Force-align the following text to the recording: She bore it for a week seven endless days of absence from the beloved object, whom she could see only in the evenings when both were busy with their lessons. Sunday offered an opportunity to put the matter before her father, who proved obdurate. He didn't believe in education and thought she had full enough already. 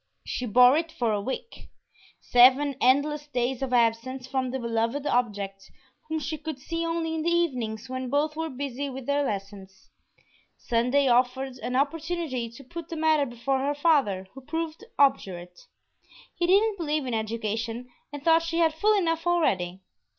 She 0.25 0.47
bore 0.47 0.75
it 0.77 0.91
for 0.91 1.13
a 1.13 1.21
week 1.21 1.69
seven 2.19 2.75
endless 2.81 3.27
days 3.27 3.61
of 3.61 3.71
absence 3.71 4.25
from 4.25 4.49
the 4.49 4.57
beloved 4.57 5.05
object, 5.05 5.69
whom 6.09 6.17
she 6.17 6.39
could 6.39 6.57
see 6.57 6.83
only 6.83 7.13
in 7.13 7.21
the 7.21 7.29
evenings 7.29 7.87
when 7.87 8.09
both 8.09 8.35
were 8.35 8.49
busy 8.49 8.89
with 8.89 9.05
their 9.05 9.23
lessons. 9.23 9.91
Sunday 10.57 11.07
offered 11.07 11.59
an 11.61 11.75
opportunity 11.75 12.49
to 12.49 12.63
put 12.63 12.89
the 12.89 12.97
matter 12.97 13.27
before 13.27 13.59
her 13.59 13.75
father, 13.75 14.27
who 14.33 14.41
proved 14.41 14.83
obdurate. 14.97 15.67
He 16.33 16.47
didn't 16.47 16.77
believe 16.79 17.05
in 17.05 17.13
education 17.13 17.91
and 18.11 18.23
thought 18.25 18.41
she 18.41 18.57
had 18.57 18.73
full 18.73 18.97
enough 18.97 19.27
already. 19.27 19.81